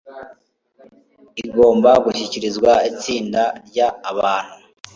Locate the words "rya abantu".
3.67-4.55